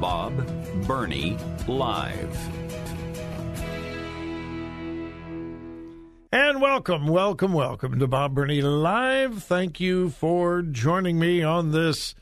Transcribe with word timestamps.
Bob 0.00 0.46
Burney 0.86 1.36
Live. 1.66 2.66
And 6.32 6.60
welcome, 6.60 7.06
welcome, 7.06 7.52
welcome 7.52 7.98
to 7.98 8.06
Bob 8.06 8.34
Burney 8.34 8.60
Live. 8.60 9.42
Thank 9.42 9.80
you 9.80 10.10
for 10.10 10.62
joining 10.62 11.18
me 11.18 11.42
on 11.42 11.72
this 11.72 12.14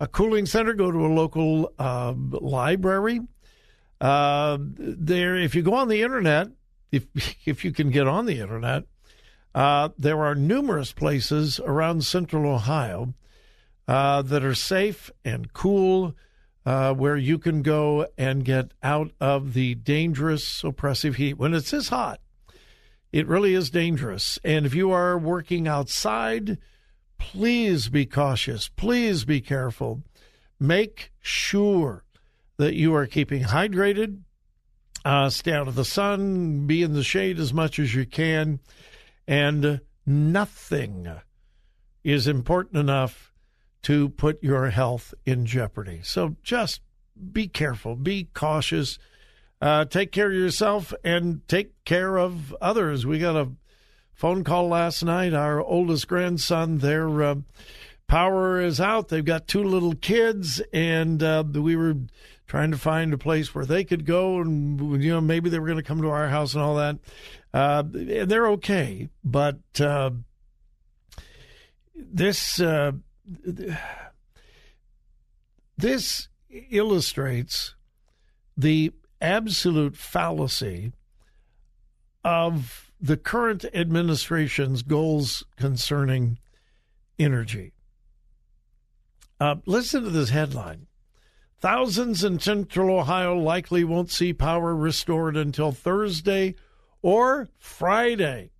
a 0.00 0.06
cooling 0.06 0.46
center. 0.46 0.72
Go 0.74 0.90
to 0.90 1.06
a 1.06 1.08
local 1.08 1.72
uh, 1.78 2.14
library. 2.16 3.20
Uh, 4.00 4.58
there, 4.60 5.36
if 5.36 5.54
you 5.54 5.62
go 5.62 5.74
on 5.74 5.88
the 5.88 6.02
internet, 6.02 6.48
if 6.92 7.06
if 7.46 7.64
you 7.64 7.72
can 7.72 7.90
get 7.90 8.06
on 8.06 8.26
the 8.26 8.40
internet, 8.40 8.84
uh, 9.54 9.90
there 9.98 10.24
are 10.24 10.34
numerous 10.34 10.92
places 10.92 11.60
around 11.60 12.04
Central 12.04 12.50
Ohio 12.50 13.14
uh, 13.86 14.22
that 14.22 14.44
are 14.44 14.54
safe 14.54 15.10
and 15.24 15.52
cool. 15.52 16.14
Uh, 16.66 16.92
where 16.92 17.16
you 17.16 17.38
can 17.38 17.62
go 17.62 18.06
and 18.18 18.44
get 18.44 18.72
out 18.82 19.10
of 19.22 19.54
the 19.54 19.74
dangerous, 19.74 20.62
oppressive 20.62 21.16
heat. 21.16 21.38
When 21.38 21.54
it's 21.54 21.70
this 21.70 21.88
hot, 21.88 22.20
it 23.12 23.26
really 23.26 23.54
is 23.54 23.70
dangerous. 23.70 24.38
And 24.44 24.66
if 24.66 24.74
you 24.74 24.90
are 24.90 25.18
working 25.18 25.66
outside, 25.66 26.58
please 27.18 27.88
be 27.88 28.06
cautious. 28.06 28.68
Please 28.68 29.24
be 29.24 29.40
careful. 29.40 30.02
Make 30.60 31.12
sure 31.20 32.04
that 32.56 32.74
you 32.74 32.94
are 32.94 33.06
keeping 33.06 33.44
hydrated. 33.44 34.20
Uh, 35.04 35.30
stay 35.30 35.52
out 35.52 35.68
of 35.68 35.74
the 35.74 35.84
sun, 35.84 36.66
be 36.66 36.82
in 36.82 36.92
the 36.92 37.04
shade 37.04 37.38
as 37.38 37.54
much 37.54 37.78
as 37.78 37.94
you 37.94 38.04
can. 38.04 38.58
And 39.26 39.80
nothing 40.04 41.08
is 42.02 42.26
important 42.26 42.78
enough 42.78 43.32
to 43.82 44.08
put 44.10 44.42
your 44.42 44.70
health 44.70 45.14
in 45.24 45.46
jeopardy. 45.46 46.00
So 46.02 46.36
just 46.42 46.80
be 47.32 47.48
careful, 47.48 47.96
be 47.96 48.28
cautious 48.34 48.98
uh, 49.60 49.84
take 49.86 50.12
care 50.12 50.28
of 50.28 50.36
yourself 50.36 50.94
and 51.04 51.46
take 51.48 51.84
care 51.84 52.16
of 52.16 52.54
others. 52.60 53.04
We 53.04 53.18
got 53.18 53.36
a 53.36 53.50
phone 54.14 54.44
call 54.44 54.68
last 54.68 55.02
night. 55.04 55.34
Our 55.34 55.60
oldest 55.60 56.08
grandson, 56.08 56.78
their 56.78 57.22
uh, 57.22 57.34
power 58.06 58.60
is 58.60 58.80
out. 58.80 59.08
They've 59.08 59.24
got 59.24 59.46
two 59.46 59.62
little 59.62 59.94
kids, 59.94 60.60
and 60.72 61.22
uh, 61.22 61.44
we 61.52 61.76
were 61.76 61.96
trying 62.46 62.70
to 62.70 62.78
find 62.78 63.12
a 63.12 63.18
place 63.18 63.54
where 63.54 63.66
they 63.66 63.84
could 63.84 64.04
go, 64.04 64.40
and 64.40 65.02
you 65.02 65.12
know 65.12 65.20
maybe 65.20 65.50
they 65.50 65.58
were 65.58 65.66
going 65.66 65.78
to 65.78 65.84
come 65.84 66.02
to 66.02 66.08
our 66.08 66.28
house 66.28 66.54
and 66.54 66.62
all 66.62 66.76
that. 66.76 66.98
Uh, 67.52 67.82
they're 67.86 68.48
okay, 68.48 69.08
but 69.22 69.58
uh, 69.80 70.10
this 71.94 72.60
uh, 72.60 72.92
this 75.76 76.28
illustrates 76.70 77.74
the 78.56 78.92
absolute 79.20 79.96
fallacy 79.96 80.92
of 82.24 82.90
the 83.00 83.16
current 83.16 83.64
administration's 83.74 84.82
goals 84.82 85.44
concerning 85.56 86.38
energy. 87.18 87.72
Uh, 89.40 89.56
listen 89.66 90.02
to 90.02 90.10
this 90.10 90.30
headline. 90.30 90.86
Thousands 91.60 92.22
in 92.22 92.38
central 92.38 92.98
Ohio 92.98 93.36
likely 93.36 93.84
won't 93.84 94.10
see 94.10 94.32
power 94.32 94.74
restored 94.74 95.36
until 95.36 95.72
Thursday 95.72 96.54
or 97.02 97.48
Friday. 97.58 98.50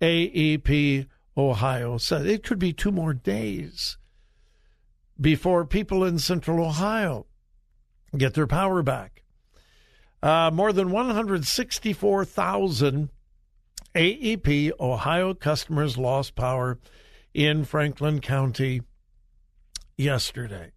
AEP 0.00 1.06
Ohio 1.36 1.96
said 1.96 2.26
it 2.26 2.42
could 2.42 2.58
be 2.58 2.72
two 2.72 2.90
more 2.90 3.14
days 3.14 3.96
before 5.20 5.64
people 5.64 6.04
in 6.04 6.18
central 6.18 6.64
Ohio 6.64 7.26
get 8.16 8.34
their 8.34 8.46
power 8.46 8.82
back. 8.82 9.11
Uh, 10.22 10.50
more 10.52 10.72
than 10.72 10.90
164,000 10.90 13.08
AEP 13.94 14.72
Ohio 14.80 15.34
customers 15.34 15.98
lost 15.98 16.34
power 16.34 16.78
in 17.34 17.64
Franklin 17.64 18.20
County 18.20 18.80
yesterday. 19.96 20.72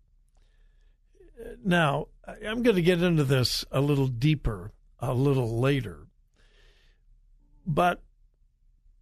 Now, 1.64 2.08
I'm 2.28 2.64
going 2.64 2.76
to 2.76 2.82
get 2.82 3.04
into 3.04 3.24
this 3.24 3.64
a 3.72 3.82
little 3.82 4.08
deeper 4.08 4.72
a 5.00 5.14
little 5.14 5.60
later. 5.60 6.08
But 7.66 8.02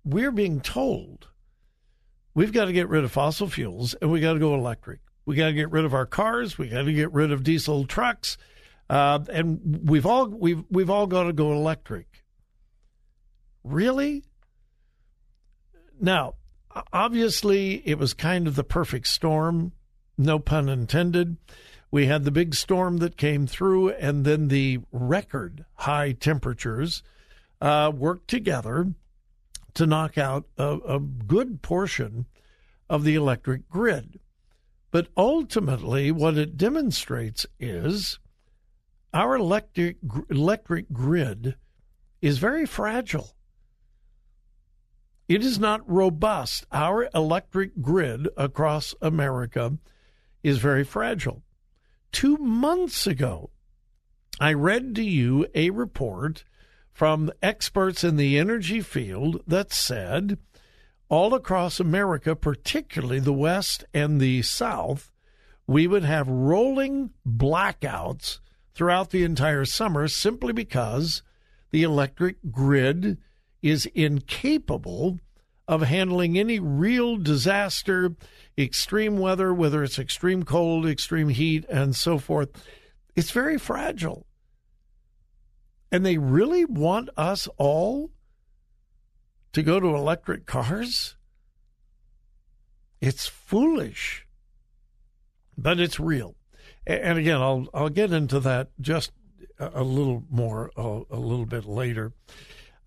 we're 0.04 0.32
being 0.32 0.62
told 0.62 1.28
we've 2.34 2.54
got 2.54 2.66
to 2.66 2.74
get 2.74 2.90
rid 2.90 3.04
of 3.04 3.12
fossil 3.12 3.48
fuels 3.48 3.94
and 3.96 4.12
we 4.12 4.20
got 4.20 4.34
to 4.34 4.40
go 4.40 4.56
electric. 4.56 5.00
We 5.26 5.36
got 5.36 5.48
to 5.48 5.54
get 5.54 5.72
rid 5.72 5.86
of 5.86 5.94
our 5.94 6.06
cars. 6.06 6.58
We 6.58 6.68
got 6.68 6.84
to 6.84 6.94
get 6.94 7.14
rid 7.14 7.32
of 7.32 7.44
diesel 7.44 7.86
trucks, 7.86 8.38
uh, 8.90 9.20
and 9.32 9.88
we've 9.90 10.06
all 10.06 10.28
we've 10.28 10.64
we've 10.70 10.90
all 10.90 11.08
got 11.08 11.24
to 11.24 11.34
go 11.34 11.52
electric. 11.52 12.24
Really? 13.64 14.24
Now, 16.00 16.36
obviously, 16.92 17.82
it 17.88 17.98
was 17.98 18.14
kind 18.14 18.48
of 18.48 18.56
the 18.56 18.64
perfect 18.64 19.08
storm. 19.08 19.72
No 20.18 20.38
pun 20.40 20.70
intended. 20.70 21.38
We 21.92 22.08
had 22.08 22.24
the 22.24 22.32
big 22.32 22.56
storm 22.56 22.98
that 22.98 23.18
came 23.18 23.48
through, 23.48 23.90
and 23.92 24.26
then 24.26 24.48
the 24.48 24.80
record 24.92 25.66
high 25.76 26.12
temperatures 26.14 27.04
uh, 27.62 27.92
worked 27.96 28.28
together 28.28 28.94
to 29.76 29.86
knock 29.86 30.18
out 30.18 30.46
a, 30.58 30.78
a 30.88 31.00
good 31.00 31.62
portion 31.62 32.26
of 32.90 33.04
the 33.04 33.16
electric 33.16 33.70
grid. 33.70 34.20
But 34.92 35.08
ultimately, 35.16 36.12
what 36.12 36.38
it 36.38 36.58
demonstrates 36.58 37.46
is 37.60 38.20
our 39.14 39.36
electric 39.36 39.98
electric 40.30 40.92
grid 40.92 41.56
is 42.22 42.38
very 42.38 42.66
fragile. 42.66 43.36
It 45.28 45.44
is 45.44 45.60
not 45.60 45.90
robust. 45.90 46.66
Our 46.72 47.10
electric 47.14 47.82
grid 47.82 48.28
across 48.36 48.94
America 49.02 49.78
is 50.44 50.58
very 50.58 50.84
fragile. 50.84 51.44
Two 52.12 52.38
months 52.38 53.08
ago, 53.08 53.50
I 54.40 54.54
read 54.54 54.96
to 54.96 55.04
you 55.04 55.48
a 55.56 55.70
report 55.70 56.44
from 56.92 57.32
experts 57.42 58.04
in 58.04 58.18
the 58.18 58.38
energy 58.38 58.82
field 58.82 59.42
that 59.48 59.72
said 59.72 60.38
all 61.10 61.34
across 61.34 61.80
America, 61.80 62.36
particularly 62.36 63.20
the 63.20 63.34
West 63.34 63.86
and 63.94 64.20
the 64.20 64.42
South, 64.42 65.12
we 65.68 65.88
would 65.88 66.04
have 66.04 66.28
rolling 66.28 67.12
blackouts 67.28 68.40
throughout 68.74 69.12
the 69.12 69.24
entire 69.24 69.66
summer 69.66 70.08
simply 70.08 70.54
because 70.54 71.24
the 71.72 71.84
electric 71.84 72.38
grid 72.52 73.18
is 73.62 73.86
incapable 73.94 75.20
of 75.68 75.82
handling 75.82 76.38
any 76.38 76.60
real 76.60 77.18
disaster, 77.18 78.16
extreme 78.58 79.18
weather, 79.18 79.54
whether 79.54 79.84
it's 79.84 79.98
extreme 79.98 80.44
cold, 80.44 80.86
extreme 80.86 81.30
heat, 81.30 81.66
and 81.70 81.96
so 81.96 82.18
forth. 82.18 82.50
It's 83.16 83.32
very 83.32 83.58
fragile. 83.58 84.26
And 85.92 86.06
they 86.06 86.18
really 86.18 86.66
want 86.66 87.10
us 87.16 87.48
all 87.58 88.10
to 89.54 89.62
go 89.62 89.80
to 89.80 89.96
electric 89.96 90.46
cars? 90.46 91.16
It's 93.00 93.28
foolish, 93.28 94.28
but 95.58 95.80
it's 95.80 96.00
real. 96.00 96.36
And 96.86 97.18
again, 97.18 97.42
I'll 97.42 97.68
I'll 97.74 97.90
get 97.90 98.12
into 98.12 98.40
that 98.42 98.70
just 98.80 99.12
a 99.60 99.84
little 99.84 100.24
more 100.30 100.72
a, 100.76 101.02
a 101.10 101.18
little 101.18 101.46
bit 101.46 101.66
later. 101.66 102.14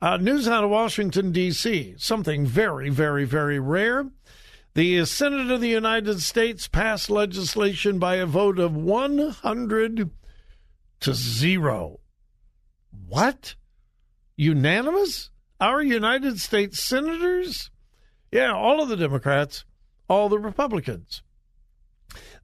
Uh, 0.02 0.18
news 0.18 0.46
out 0.46 0.62
of 0.62 0.70
Washington 0.70 1.32
D.C. 1.32 1.94
Something 1.96 2.46
very, 2.46 2.90
very, 2.90 3.24
very 3.24 3.58
rare. 3.58 4.10
The 4.74 5.06
Senate 5.06 5.50
of 5.50 5.62
the 5.62 5.70
United 5.70 6.20
States 6.20 6.68
passed 6.68 7.08
legislation 7.08 7.98
by 7.98 8.16
a 8.16 8.26
vote 8.26 8.58
of 8.58 8.76
100 8.76 10.10
to 11.00 11.14
zero. 11.14 12.00
What? 13.08 13.54
Unanimous? 14.36 15.30
Our 15.60 15.80
United 15.80 16.40
States 16.40 16.82
senators? 16.82 17.70
Yeah, 18.30 18.52
all 18.52 18.82
of 18.82 18.90
the 18.90 18.96
Democrats, 18.98 19.64
all 20.08 20.28
the 20.28 20.38
Republicans. 20.38 21.22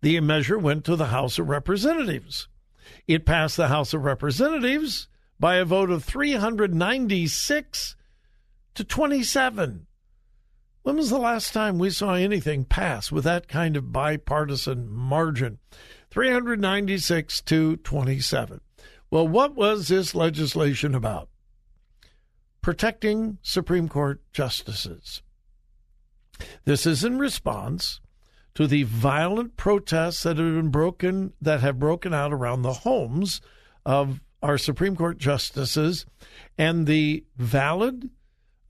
The 0.03 0.19
measure 0.21 0.59
went 0.59 0.85
to 0.85 0.97
the 0.97 1.07
House 1.07 1.39
of 1.39 1.49
Representatives. 1.49 2.49
It 3.07 3.25
passed 3.25 3.57
the 3.57 3.69
House 3.69 3.95
of 3.95 4.05
Representatives 4.05 5.07
by 5.39 5.57
a 5.57 5.65
vote 5.65 5.91
of 5.91 6.03
396 6.03 7.97
to 8.75 8.85
27. 8.85 9.87
When 10.83 10.97
was 10.97 11.11
the 11.11 11.19
last 11.19 11.53
time 11.53 11.79
we 11.79 11.91
saw 11.91 12.15
anything 12.15 12.65
pass 12.65 13.13
with 13.13 13.23
that 13.25 13.47
kind 13.47 13.77
of 13.77 13.93
bipartisan 13.93 14.91
margin? 14.91 15.61
396 16.11 17.41
to 17.43 17.77
27. 17.77 18.61
Well, 19.09 19.29
what 19.29 19.55
was 19.55 19.87
this 19.87 20.17
legislation 20.17 20.97
about? 20.97 21.29
Protecting 22.61 23.39
Supreme 23.43 23.89
Court 23.89 24.21
justices. 24.33 25.23
This 26.65 26.87
is 26.87 27.05
in 27.05 27.19
response 27.19 28.01
to 28.55 28.67
the 28.67 28.83
violent 28.83 29.57
protests 29.57 30.23
that 30.23 30.37
have 30.37 30.55
been 30.55 30.71
broken 30.71 31.33
that 31.41 31.61
have 31.61 31.79
broken 31.79 32.13
out 32.13 32.33
around 32.33 32.63
the 32.63 32.73
homes 32.73 33.41
of 33.85 34.21
our 34.43 34.59
Supreme 34.59 34.97
Court 34.97 35.19
justices 35.19 36.05
and 36.59 36.87
the 36.87 37.25
valid 37.37 38.11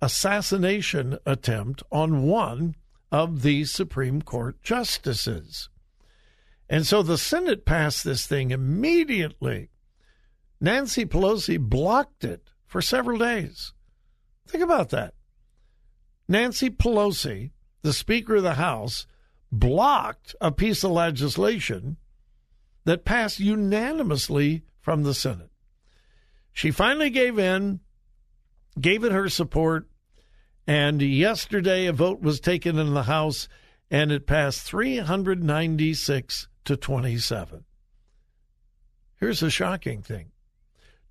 assassination 0.01 1.19
attempt 1.27 1.83
on 1.91 2.23
one 2.23 2.75
of 3.11 3.43
the 3.43 3.65
Supreme 3.65 4.23
Court 4.23 4.63
justices. 4.63 5.69
And 6.69 6.87
so 6.87 7.03
the 7.03 7.19
Senate 7.19 7.65
passed 7.65 8.05
this 8.05 8.27
thing 8.27 8.51
immediately 8.51 9.71
Nancy 10.63 11.05
Pelosi 11.05 11.59
blocked 11.59 12.23
it 12.23 12.49
for 12.69 12.81
several 12.81 13.19
days. 13.19 13.73
Think 14.47 14.63
about 14.63 14.91
that. 14.91 15.15
Nancy 16.29 16.71
Pelosi, 16.71 17.51
the 17.83 17.93
Speaker 17.93 18.37
of 18.37 18.45
the 18.45 18.55
House, 18.55 19.09
blocked 19.53 20.35
a 20.41 20.51
piece 20.51 20.83
of 20.83 20.91
legislation 20.91 21.99
that 22.85 23.05
passed 23.05 23.39
unanimously 23.39 24.65
from 24.81 25.03
the 25.03 25.15
Senate. 25.15 25.51
She 26.53 26.71
finally 26.71 27.11
gave 27.11 27.39
in, 27.39 27.81
gave 28.81 29.05
it 29.05 29.13
her 29.13 29.29
support, 29.29 29.89
and 30.67 31.03
yesterday 31.03 31.87
a 31.87 31.93
vote 31.93 32.21
was 32.21 32.41
taken 32.41 32.79
in 32.79 32.95
the 32.95 33.05
House 33.05 33.49
and 33.91 34.11
it 34.11 34.27
passed 34.27 34.63
396 34.63 36.49
to 36.65 36.77
27. 36.77 37.65
Here's 39.21 39.43
a 39.43 39.51
shocking 39.51 40.03
thing 40.03 40.33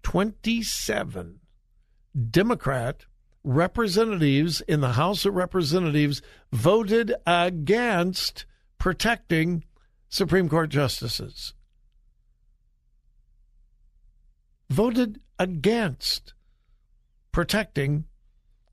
27 0.03 1.39
Democrat 2.29 3.05
representatives 3.43 4.61
in 4.61 4.81
the 4.81 4.93
House 4.93 5.25
of 5.25 5.33
Representatives 5.33 6.21
voted 6.51 7.13
against 7.25 8.45
protecting 8.77 9.63
Supreme 10.09 10.49
Court 10.49 10.69
justices. 10.69 11.53
Voted 14.69 15.19
against 15.39 16.33
protecting 17.31 18.05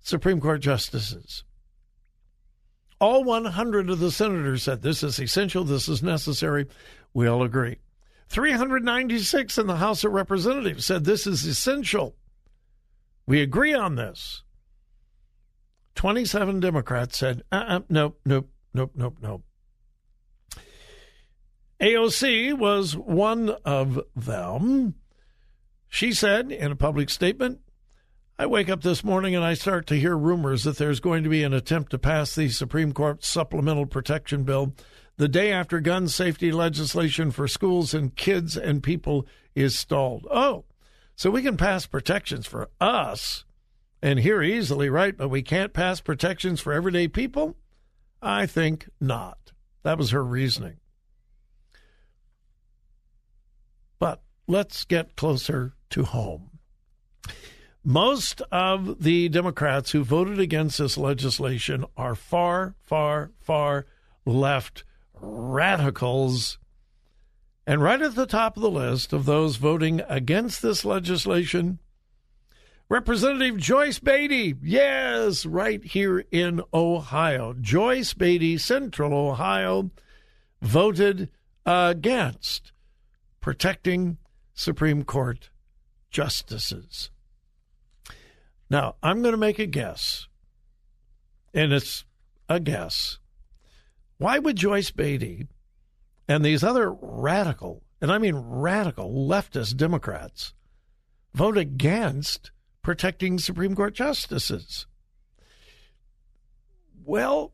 Supreme 0.01 0.41
Court 0.41 0.61
justices. 0.61 1.45
All 3.01 3.23
100 3.25 3.91
of 3.91 4.01
the 4.01 4.11
senators 4.11 4.65
said 4.65 4.83
this 4.83 5.03
is 5.03 5.19
essential, 5.21 5.65
this 5.65 5.89
is 5.89 6.03
necessary. 6.03 6.67
We 7.15 7.27
all 7.27 7.43
agree. 7.43 7.79
396 8.29 9.57
in 9.57 9.67
the 9.67 9.77
House 9.77 10.05
of 10.05 10.13
Representatives 10.13 10.85
said 10.85 11.05
this 11.05 11.27
is 11.27 11.45
essential. 11.45 12.17
We 13.27 13.41
agree 13.41 13.73
on 13.73 13.95
this. 13.95 14.43
27 15.99 16.61
Democrats 16.61 17.19
said, 17.19 17.43
uh-uh, 17.51 17.81
nope, 17.89 18.21
nope, 18.25 18.49
nope, 18.73 18.93
nope, 18.95 19.17
nope. 19.21 19.43
AOC 21.81 22.57
was 22.57 22.97
one 22.97 23.51
of 23.65 24.01
them. 24.15 24.95
She 25.89 26.13
said 26.13 26.53
in 26.53 26.71
a 26.71 26.77
public 26.77 27.11
statement, 27.11 27.59
I 28.39 28.47
wake 28.47 28.69
up 28.69 28.83
this 28.83 29.03
morning 29.03 29.35
and 29.35 29.45
I 29.45 29.55
start 29.55 29.89
to 29.89 29.99
hear 29.99 30.17
rumors 30.17 30.63
that 30.63 30.79
there's 30.79 31.01
going 31.01 31.25
to 31.25 31.29
be 31.29 31.43
an 31.43 31.53
attempt 31.53 31.91
to 31.91 31.99
pass 31.99 32.33
the 32.33 32.49
Supreme 32.49 32.93
Court 32.93 33.25
supplemental 33.25 33.87
protection 33.87 34.45
bill 34.45 34.75
the 35.17 35.27
day 35.27 35.51
after 35.51 35.81
gun 35.81 36.07
safety 36.07 36.53
legislation 36.53 37.33
for 37.33 37.49
schools 37.49 37.93
and 37.93 38.15
kids 38.15 38.57
and 38.57 38.85
people 38.85 39.27
is 39.57 39.77
stalled. 39.77 40.29
Oh, 40.31 40.65
so 41.17 41.29
we 41.29 41.43
can 41.43 41.57
pass 41.57 41.87
protections 41.87 42.47
for 42.47 42.71
us 42.81 43.45
and 44.03 44.19
here 44.19 44.43
easily, 44.43 44.89
right? 44.89 45.17
But 45.17 45.29
we 45.29 45.43
can't 45.43 45.73
pass 45.73 46.01
protections 46.01 46.61
for 46.61 46.73
everyday 46.73 47.09
people? 47.09 47.57
I 48.23 48.47
think 48.47 48.89
not. 49.01 49.53
That 49.83 49.99
was 49.99 50.11
her 50.11 50.25
reasoning. 50.25 50.79
But 53.99 54.23
let's 54.47 54.85
get 54.85 55.17
closer 55.17 55.75
to 55.91 56.05
home. 56.05 56.51
Most 57.85 58.43
of 58.53 59.03
the 59.03 59.29
Democrats 59.29 59.93
who 59.93 60.05
voted 60.05 60.39
against 60.39 60.79
this 60.79 60.99
legislation 60.99 61.85
are 61.97 62.15
far, 62.15 62.75
far, 62.83 63.31
far 63.39 63.87
left 64.27 64.85
radicals. 65.21 66.59
And 67.67 67.83
right 67.83 68.03
at 68.03 68.15
the 68.15 68.27
top 68.27 68.57
of 68.57 68.63
the 68.63 68.71
list 68.71 69.13
of 69.13 69.25
those 69.25 69.57
voting 69.57 70.03
against 70.09 70.61
this 70.61 70.85
legislation, 70.85 71.79
Representative 72.91 73.59
Joyce 73.59 73.99
Beatty. 73.99 74.55
Yes, 74.63 75.45
right 75.45 75.85
here 75.85 76.25
in 76.31 76.63
Ohio. 76.73 77.55
Joyce 77.61 78.15
Beatty, 78.15 78.57
Central 78.57 79.13
Ohio, 79.13 79.91
voted 80.63 81.29
against 81.67 82.73
protecting 83.41 84.17
Supreme 84.55 85.05
Court 85.05 85.51
justices. 86.11 87.11
Now, 88.71 88.97
I'm 89.03 89.21
going 89.21 89.33
to 89.33 89.39
make 89.39 89.59
a 89.59 89.67
guess, 89.67 90.27
and 91.53 91.75
it's 91.75 92.07
a 92.49 92.59
guess. 92.59 93.19
Why 94.17 94.39
would 94.39 94.57
Joyce 94.57 94.91
Beatty 94.91 95.47
and 96.27 96.43
these 96.43 96.65
other 96.65 96.91
radical, 96.91 97.83
and 98.01 98.11
I 98.11 98.17
mean 98.17 98.35
radical 98.35 99.11
leftist 99.11 99.77
Democrats, 99.77 100.55
vote 101.35 101.59
against 101.59 102.51
protecting 102.89 103.39
Supreme 103.39 103.75
Court 103.75 103.93
justices? 103.93 104.87
Well, 107.05 107.53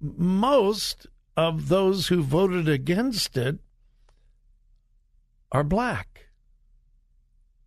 most 0.00 1.08
of 1.36 1.66
those 1.66 2.06
who 2.06 2.22
voted 2.22 2.68
against 2.68 3.36
it 3.36 3.58
are 5.50 5.64
black, 5.64 6.28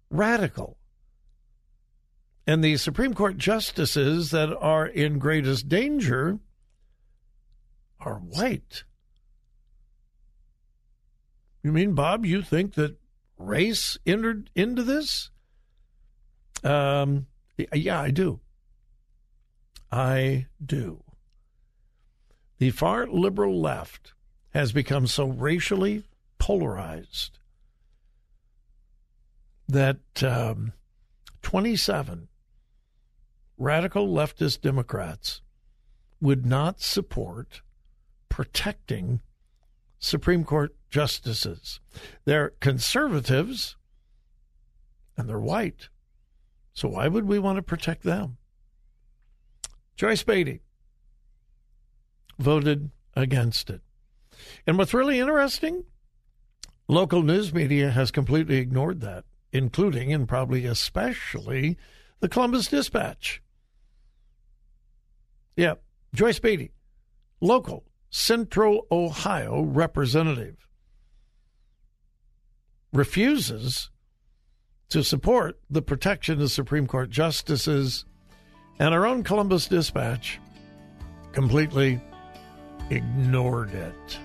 radical. 0.10 0.78
And 2.48 2.64
the 2.64 2.78
Supreme 2.78 3.14
Court 3.14 3.38
justices 3.38 4.32
that 4.32 4.56
are 4.56 4.88
in 4.88 5.20
greatest 5.20 5.68
danger 5.68 6.40
are 8.00 8.16
white. 8.16 8.86
You 11.64 11.74
mean, 11.74 11.96
Bob, 11.96 12.26
you 12.26 12.42
think 12.42 12.76
that 12.76 12.96
race 13.38 13.98
entered 14.06 14.50
into 14.56 14.84
this? 14.84 15.32
Um, 16.64 17.28
yeah, 17.74 18.00
I 18.00 18.12
do. 18.12 18.40
I 19.92 20.48
do. 20.64 21.04
The 22.60 22.72
far 22.72 23.08
liberal 23.08 23.60
left 23.60 24.14
has 24.54 24.72
become 24.72 25.08
so 25.08 25.28
racially 25.28 26.04
polarized 26.38 27.40
that 29.68 30.00
um, 30.22 30.74
27 31.42 32.28
radical 33.58 34.08
leftist 34.08 34.62
Democrats 34.62 35.42
would 36.20 36.46
not 36.46 36.82
support 36.82 37.62
protecting 38.30 39.22
Supreme 40.00 40.44
Court 40.44 40.76
justices. 40.90 41.80
They're 42.26 42.54
conservatives 42.60 43.76
and 45.18 45.30
they're 45.30 45.40
white. 45.40 45.90
So 46.74 46.88
why 46.90 47.08
would 47.08 47.26
we 47.26 47.40
want 47.40 47.58
to 47.58 47.62
protect 47.62 48.04
them? 48.04 48.38
Joyce 49.96 50.24
Beatty 50.24 50.62
voted 52.40 52.90
against 53.16 53.70
it. 53.70 53.82
And 54.66 54.78
what's 54.78 54.94
really 54.94 55.20
interesting, 55.20 55.84
local 56.88 57.22
news 57.22 57.54
media 57.54 57.92
has 57.92 58.10
completely 58.10 58.58
ignored 58.58 59.02
that, 59.02 59.26
including 59.52 60.12
and 60.14 60.28
probably 60.28 60.66
especially 60.66 61.78
the 62.20 62.30
Columbus 62.30 62.68
Dispatch. 62.68 63.42
Yeah, 65.56 65.76
Joyce 66.14 66.40
Beatty, 66.40 66.72
local 67.42 67.84
Central 68.10 68.88
Ohio 68.92 69.62
representative, 69.62 70.68
refuses 72.92 73.90
to 74.92 75.04
support 75.04 75.58
the 75.70 75.82
protection 75.82 76.42
of 76.42 76.52
Supreme 76.52 76.86
Court 76.86 77.10
justices, 77.10 78.06
and 78.78 78.94
our 78.94 79.06
own 79.06 79.24
Columbus 79.24 79.68
Dispatch 79.68 80.40
completely 81.32 82.02
ignored 82.90 83.74
it. 83.74 84.20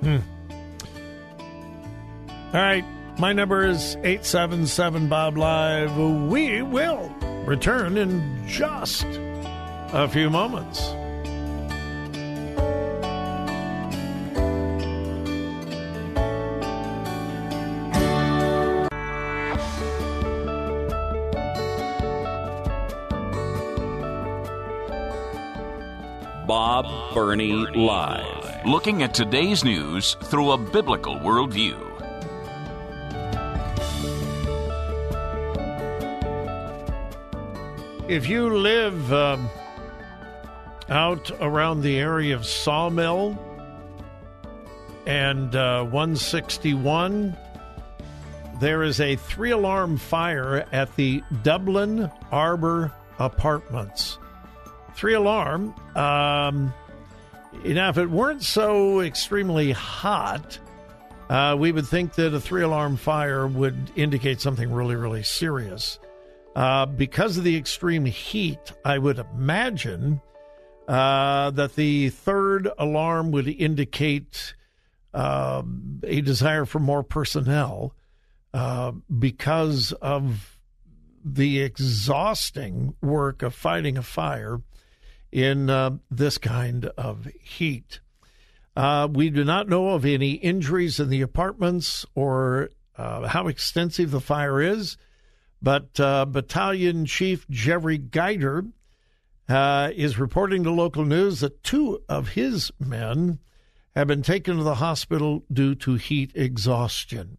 Hmm. 0.00 0.18
All 2.48 2.60
right, 2.60 2.84
my 3.18 3.32
number 3.32 3.64
is 3.64 3.94
877 3.96 5.08
Bob 5.08 5.36
Live. 5.36 5.96
We 6.28 6.62
will 6.62 7.08
return 7.46 7.96
in 7.96 8.46
just 8.48 9.06
a 9.06 10.08
few 10.08 10.30
moments. 10.30 10.80
Bob 27.18 27.26
Burney 27.26 27.52
Live. 27.52 28.64
Looking 28.64 29.02
at 29.02 29.12
today's 29.12 29.64
news 29.64 30.14
through 30.22 30.52
a 30.52 30.56
biblical 30.56 31.16
worldview. 31.16 31.76
If 38.08 38.28
you 38.28 38.56
live 38.56 39.12
um, 39.12 39.50
out 40.88 41.32
around 41.40 41.80
the 41.80 41.98
area 41.98 42.36
of 42.36 42.46
Sawmill 42.46 43.36
and 45.04 45.56
uh, 45.56 45.82
161, 45.82 47.36
there 48.60 48.84
is 48.84 49.00
a 49.00 49.16
three 49.16 49.50
alarm 49.50 49.96
fire 49.96 50.64
at 50.70 50.94
the 50.94 51.24
Dublin 51.42 52.12
Arbor 52.30 52.92
Apartments. 53.18 54.18
Three 54.94 55.14
alarm. 55.14 55.74
Um, 55.96 56.72
now, 57.64 57.88
if 57.88 57.98
it 57.98 58.10
weren't 58.10 58.42
so 58.42 59.00
extremely 59.00 59.72
hot, 59.72 60.58
uh, 61.28 61.56
we 61.58 61.72
would 61.72 61.86
think 61.86 62.14
that 62.14 62.34
a 62.34 62.40
three 62.40 62.62
alarm 62.62 62.96
fire 62.96 63.46
would 63.46 63.92
indicate 63.96 64.40
something 64.40 64.70
really, 64.70 64.96
really 64.96 65.22
serious. 65.22 65.98
Uh, 66.56 66.86
because 66.86 67.36
of 67.36 67.44
the 67.44 67.56
extreme 67.56 68.04
heat, 68.04 68.72
I 68.84 68.98
would 68.98 69.18
imagine 69.18 70.20
uh, 70.88 71.50
that 71.50 71.74
the 71.76 72.08
third 72.10 72.68
alarm 72.78 73.30
would 73.32 73.48
indicate 73.48 74.54
uh, 75.12 75.62
a 76.02 76.20
desire 76.20 76.64
for 76.64 76.78
more 76.78 77.02
personnel 77.02 77.94
uh, 78.54 78.92
because 79.18 79.92
of 79.92 80.58
the 81.24 81.60
exhausting 81.60 82.94
work 83.02 83.42
of 83.42 83.54
fighting 83.54 83.98
a 83.98 84.02
fire 84.02 84.60
in 85.30 85.70
uh, 85.70 85.90
this 86.10 86.38
kind 86.38 86.86
of 86.96 87.26
heat. 87.40 88.00
Uh, 88.76 89.08
we 89.10 89.30
do 89.30 89.44
not 89.44 89.68
know 89.68 89.88
of 89.88 90.04
any 90.04 90.32
injuries 90.32 91.00
in 91.00 91.08
the 91.08 91.20
apartments 91.20 92.06
or 92.14 92.70
how 92.96 93.46
extensive 93.46 94.10
the 94.10 94.20
fire 94.20 94.60
is. 94.60 94.96
But 95.60 95.98
uh, 95.98 96.24
Battalion 96.26 97.04
Chief 97.06 97.48
Jerry 97.48 97.98
Geider 97.98 98.70
uh, 99.48 99.90
is 99.94 100.18
reporting 100.18 100.62
to 100.64 100.70
local 100.70 101.04
news 101.04 101.40
that 101.40 101.64
two 101.64 102.02
of 102.08 102.30
his 102.30 102.70
men 102.78 103.38
have 103.96 104.06
been 104.06 104.22
taken 104.22 104.56
to 104.56 104.62
the 104.62 104.76
hospital 104.76 105.44
due 105.52 105.74
to 105.74 105.94
heat 105.94 106.30
exhaustion. 106.34 107.38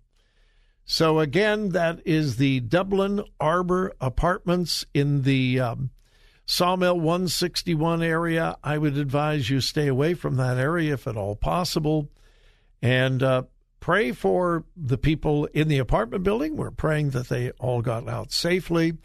So, 0.84 1.20
again, 1.20 1.70
that 1.70 2.02
is 2.06 2.38
the 2.38 2.60
Dublin 2.62 3.24
Arbor 3.40 3.94
Apartments 4.02 4.86
in 4.94 5.22
the 5.22 5.60
um, 5.60 5.92
Sawmill 6.50 6.96
161 6.96 8.02
area. 8.02 8.58
I 8.64 8.80
would 8.80 8.98
advise 8.98 9.52
you 9.52 9.62
stay 9.62 9.86
away 9.86 10.16
from 10.16 10.38
that 10.38 10.58
area 10.58 10.96
if 10.96 11.06
at 11.06 11.16
all 11.16 11.36
possible. 11.36 12.10
And 12.82 13.22
uh, 13.22 13.44
pray 13.80 14.14
for 14.14 14.64
the 14.76 14.98
people 14.98 15.46
in 15.54 15.68
the 15.68 15.78
apartment 15.78 16.24
building. 16.24 16.58
We're 16.58 16.72
praying 16.72 17.12
that 17.12 17.30
they 17.30 17.52
all 17.60 17.84
got 17.84 18.10
out 18.10 18.32
safely. 18.32 18.98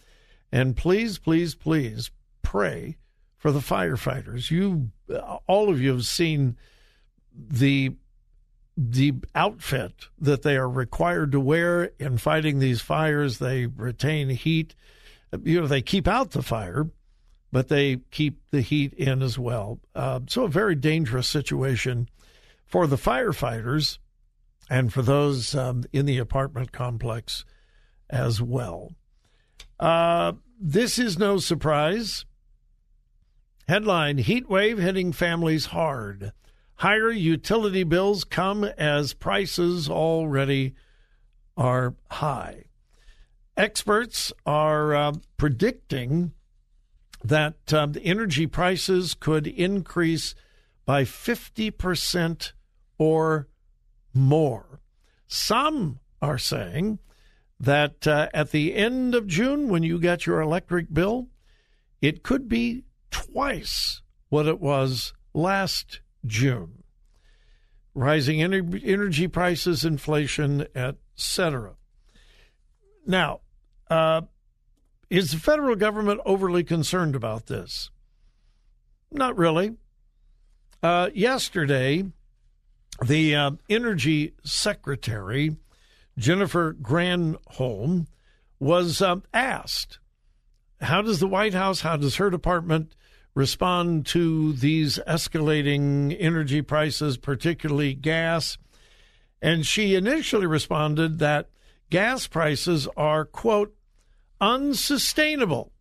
And 0.52 0.74
please, 0.74 1.18
please, 1.18 1.54
please 1.54 2.10
pray 2.40 2.96
for 3.36 3.52
the 3.52 3.60
firefighters. 3.60 4.50
You, 4.50 4.90
all 5.46 5.68
of 5.68 5.82
you 5.82 5.92
have 5.92 6.06
seen 6.06 6.56
the 7.36 7.94
the 8.76 9.12
outfit 9.34 10.08
that 10.18 10.42
they 10.42 10.56
are 10.56 10.68
required 10.68 11.30
to 11.32 11.40
wear 11.40 11.92
in 11.98 12.16
fighting 12.16 12.58
these 12.58 12.80
fires. 12.80 13.38
They 13.38 13.66
retain 13.66 14.30
heat. 14.30 14.74
You 15.42 15.60
know, 15.60 15.66
they 15.66 15.82
keep 15.82 16.08
out 16.08 16.30
the 16.30 16.42
fire, 16.42 16.88
but 17.54 17.68
they 17.68 17.99
keep 18.11 18.40
the 18.50 18.62
heat 18.62 18.92
in 18.94 19.23
as 19.23 19.38
well. 19.38 19.78
Uh, 19.94 20.18
so, 20.26 20.42
a 20.42 20.49
very 20.49 20.75
dangerous 20.75 21.28
situation 21.28 22.08
for 22.66 22.88
the 22.88 22.96
firefighters 22.96 23.99
and 24.68 24.92
for 24.92 25.02
those 25.02 25.54
um, 25.54 25.84
in 25.92 26.04
the 26.04 26.18
apartment 26.18 26.73
complex 26.73 27.44
as 28.11 28.42
well. 28.42 28.90
Uh, 29.78 30.32
this 30.61 30.99
is 30.99 31.16
no 31.16 31.38
surprise. 31.38 32.25
Headline 33.68 34.18
Heat 34.18 34.50
wave 34.50 34.78
hitting 34.78 35.12
families 35.12 35.66
hard. 35.66 36.32
Higher 36.78 37.12
utility 37.12 37.84
bills 37.84 38.25
come 38.25 38.64
as 38.64 39.14
prices 39.14 39.88
already 39.88 40.75
are 41.56 41.94
high. 42.11 42.64
Experts 43.56 44.32
are 44.44 44.92
uh, 44.92 45.12
predicting 45.37 46.32
that 47.24 47.72
uh, 47.72 47.86
the 47.86 48.04
energy 48.04 48.46
prices 48.46 49.14
could 49.14 49.46
increase 49.46 50.34
by 50.84 51.04
50% 51.04 52.52
or 52.98 53.48
more. 54.12 54.80
Some 55.26 56.00
are 56.20 56.38
saying 56.38 56.98
that 57.58 58.06
uh, 58.06 58.28
at 58.34 58.50
the 58.50 58.74
end 58.74 59.14
of 59.14 59.26
June, 59.26 59.68
when 59.68 59.82
you 59.82 59.98
get 59.98 60.26
your 60.26 60.40
electric 60.42 60.92
bill, 60.92 61.28
it 62.02 62.22
could 62.22 62.48
be 62.48 62.84
twice 63.10 64.02
what 64.28 64.46
it 64.46 64.60
was 64.60 65.14
last 65.32 66.00
June. 66.26 66.82
Rising 67.94 68.40
ener- 68.40 68.82
energy 68.84 69.28
prices, 69.28 69.84
inflation, 69.84 70.66
etc. 70.74 71.74
Now, 73.06 73.40
uh, 73.88 74.22
is 75.14 75.30
the 75.30 75.38
federal 75.38 75.76
government 75.76 76.21
overly 76.26 76.64
concerned 76.64 77.14
about 77.14 77.47
this? 77.47 77.92
Not 79.12 79.38
really. 79.38 79.76
Uh, 80.83 81.11
yesterday, 81.14 82.04
the 83.00 83.37
uh, 83.37 83.52
Energy 83.71 84.35
Secretary, 84.42 85.56
Jennifer 86.18 86.75
Granholm, 86.75 88.09
was 88.59 89.00
um, 89.00 89.23
asked, 89.33 90.00
How 90.80 91.00
does 91.00 91.21
the 91.21 91.28
White 91.28 91.54
House, 91.54 91.83
how 91.83 91.97
does 91.97 92.16
her 92.16 92.28
department 92.28 92.97
respond 93.37 94.06
to 94.06 94.52
these 94.54 94.99
escalating 95.06 96.16
energy 96.18 96.61
prices, 96.61 97.18
particularly 97.18 97.94
gas? 97.94 98.59
And 99.40 99.64
she 99.64 99.94
initially 99.94 100.47
responded 100.47 101.21
that 101.21 101.50
gas 101.88 102.26
prices 102.26 102.88
are, 102.97 103.25
quote, 103.25 103.76
unsustainable. 104.40 105.72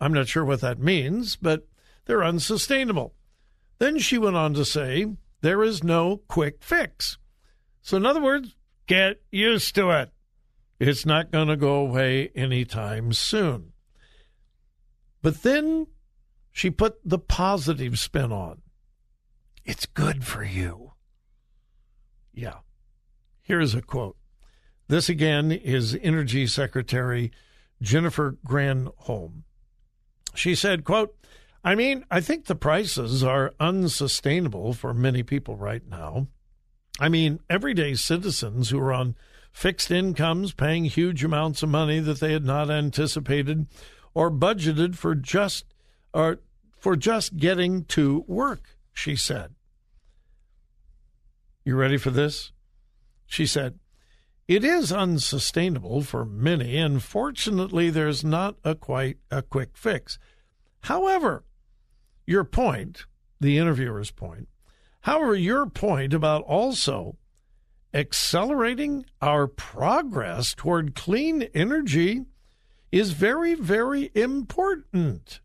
I'm 0.00 0.12
not 0.12 0.28
sure 0.28 0.44
what 0.44 0.60
that 0.60 0.78
means, 0.78 1.36
but 1.36 1.66
they're 2.06 2.24
unsustainable. 2.24 3.14
Then 3.78 3.98
she 3.98 4.18
went 4.18 4.36
on 4.36 4.54
to 4.54 4.64
say 4.64 5.06
there 5.40 5.62
is 5.62 5.84
no 5.84 6.18
quick 6.28 6.62
fix. 6.62 7.18
So, 7.82 7.96
in 7.96 8.06
other 8.06 8.20
words, 8.20 8.54
get 8.86 9.20
used 9.30 9.74
to 9.76 9.90
it. 9.90 10.10
It's 10.78 11.06
not 11.06 11.32
going 11.32 11.48
to 11.48 11.56
go 11.56 11.76
away 11.76 12.30
anytime 12.34 13.12
soon. 13.12 13.72
But 15.22 15.42
then 15.42 15.88
she 16.52 16.70
put 16.70 16.98
the 17.04 17.18
positive 17.18 17.98
spin 17.98 18.32
on. 18.32 18.62
It's 19.64 19.86
good 19.86 20.24
for 20.24 20.44
you. 20.44 20.92
Yeah. 22.32 22.58
Here's 23.42 23.74
a 23.74 23.82
quote. 23.82 24.16
This 24.88 25.10
again 25.10 25.52
is 25.52 25.98
Energy 26.02 26.46
Secretary 26.46 27.30
Jennifer 27.82 28.38
Granholm. 28.46 29.42
She 30.34 30.54
said, 30.54 30.84
quote, 30.84 31.14
I 31.62 31.74
mean, 31.74 32.06
I 32.10 32.22
think 32.22 32.46
the 32.46 32.54
prices 32.54 33.22
are 33.22 33.54
unsustainable 33.60 34.72
for 34.72 34.94
many 34.94 35.22
people 35.22 35.56
right 35.56 35.86
now. 35.86 36.28
I 36.98 37.10
mean, 37.10 37.40
everyday 37.50 37.94
citizens 37.94 38.70
who 38.70 38.80
are 38.80 38.92
on 38.92 39.14
fixed 39.52 39.90
incomes 39.90 40.54
paying 40.54 40.86
huge 40.86 41.22
amounts 41.22 41.62
of 41.62 41.68
money 41.68 42.00
that 42.00 42.20
they 42.20 42.32
had 42.32 42.46
not 42.46 42.70
anticipated 42.70 43.66
or 44.14 44.30
budgeted 44.30 44.96
for 44.96 45.14
just 45.14 45.66
or 46.14 46.38
for 46.78 46.96
just 46.96 47.36
getting 47.36 47.84
to 47.84 48.24
work, 48.26 48.78
she 48.94 49.16
said. 49.16 49.54
You 51.62 51.76
ready 51.76 51.98
for 51.98 52.10
this? 52.10 52.52
She 53.26 53.44
said, 53.44 53.78
It 54.48 54.64
is 54.64 54.90
unsustainable 54.90 56.00
for 56.00 56.24
many, 56.24 56.78
and 56.78 57.02
fortunately, 57.02 57.90
there's 57.90 58.24
not 58.24 58.56
a 58.64 58.74
quite 58.74 59.18
a 59.30 59.42
quick 59.42 59.76
fix. 59.76 60.18
However, 60.84 61.44
your 62.26 62.44
point, 62.44 63.04
the 63.38 63.58
interviewer's 63.58 64.10
point, 64.10 64.48
however, 65.02 65.34
your 65.34 65.66
point 65.66 66.14
about 66.14 66.44
also 66.44 67.18
accelerating 67.92 69.04
our 69.20 69.46
progress 69.46 70.54
toward 70.54 70.94
clean 70.94 71.42
energy 71.54 72.24
is 72.90 73.12
very, 73.12 73.52
very 73.52 74.10
important. 74.14 75.40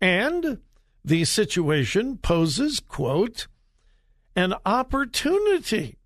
And 0.00 0.58
the 1.04 1.24
situation 1.24 2.18
poses, 2.18 2.78
quote, 2.78 3.48
an 4.36 4.54
opportunity 4.64 5.98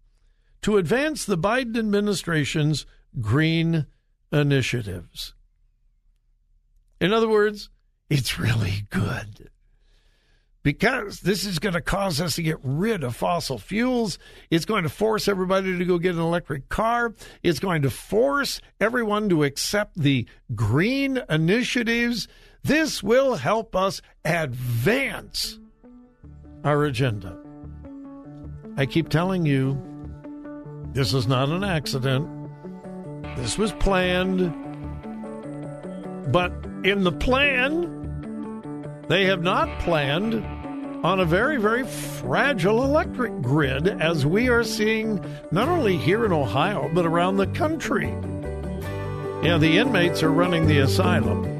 to 0.62 0.77
advance 0.77 1.25
the 1.25 1.38
Biden 1.38 1.79
administration's 1.79 2.87
green 3.20 3.87
initiatives. 4.33 5.35
In 7.01 7.12
other 7.12 7.29
words, 7.29 7.70
it's 8.09 8.38
really 8.38 8.87
good 8.90 9.51
because 10.62 11.20
this 11.20 11.44
is 11.46 11.59
going 11.59 11.73
to 11.73 11.81
cause 11.81 12.20
us 12.20 12.37
to 12.37 12.42
get 12.42 12.59
rid 12.62 13.03
of 13.03 13.16
fossil 13.16 13.59
fuels. 13.59 14.18
It's 14.51 14.64
going 14.64 14.83
to 14.83 14.90
force 14.90 15.27
everybody 15.29 15.79
to 15.79 15.85
go 15.85 15.99
get 15.99 16.14
an 16.14 16.20
electric 16.20 16.68
car. 16.68 17.14
It's 17.42 17.61
going 17.61 17.83
to 17.83 17.90
force 17.90 18.61
everyone 18.81 19.29
to 19.31 19.44
accept 19.44 19.99
the 19.99 20.27
green 20.55 21.23
initiatives. 21.31 22.29
This 22.62 23.03
will 23.03 23.37
help 23.37 23.75
us 23.75 24.03
advance 24.25 25.59
our 26.62 26.85
agenda. 26.85 27.38
I 28.77 28.85
keep 28.87 29.09
telling 29.09 29.46
you, 29.46 29.83
this 30.92 31.14
is 31.14 31.26
not 31.26 31.48
an 31.48 31.64
accident. 31.64 32.29
This 33.37 33.57
was 33.57 33.72
planned. 33.72 34.53
But 36.33 36.53
in 36.85 37.05
the 37.05 37.12
plan, 37.12 37.96
they 39.09 39.24
have 39.26 39.42
not 39.42 39.68
planned 39.81 40.35
on 41.05 41.20
a 41.20 41.24
very, 41.24 41.57
very 41.57 41.85
fragile 41.85 42.85
electric 42.85 43.40
grid, 43.40 43.88
as 43.88 44.26
we 44.26 44.48
are 44.48 44.64
seeing 44.64 45.24
not 45.50 45.68
only 45.68 45.96
here 45.96 46.24
in 46.24 46.33
Ohio, 46.33 46.90
but 46.92 47.07
around 47.07 47.37
the 47.37 47.46
country. 47.48 48.09
Yeah, 49.42 49.57
the 49.59 49.79
inmates 49.79 50.22
are 50.22 50.31
running 50.31 50.66
the 50.66 50.79
asylum. 50.79 51.60